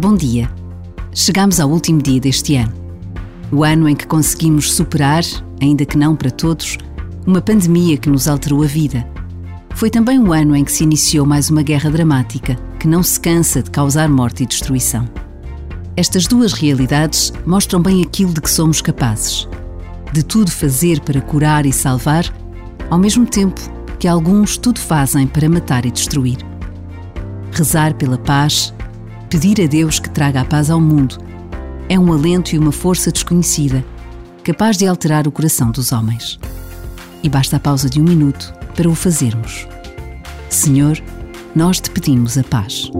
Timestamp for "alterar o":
34.86-35.32